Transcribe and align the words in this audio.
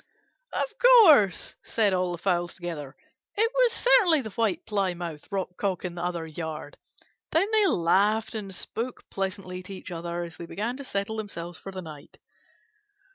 "Of 0.53 0.79
course!" 0.79 1.55
said 1.63 1.93
all 1.93 2.11
the 2.11 2.17
fowls 2.17 2.55
together. 2.55 2.95
"It 3.35 3.51
was 3.53 3.71
certainly 3.71 4.21
the 4.21 4.31
White 4.31 4.65
Plymouth 4.65 5.27
Rock 5.31 5.55
Cock 5.57 5.85
in 5.85 5.93
the 5.93 6.01
other 6.03 6.25
yard." 6.25 6.75
Then 7.31 7.51
they 7.51 7.67
laughed 7.67 8.33
and 8.33 8.55
spoke 8.55 9.07
pleasantly 9.11 9.61
to 9.61 9.73
each 9.75 9.91
other 9.91 10.23
as 10.23 10.37
they 10.37 10.47
began 10.47 10.75
to 10.77 10.83
settle 10.83 11.17
themselves 11.17 11.59
for 11.59 11.71
the 11.71 11.83
night. 11.83 12.17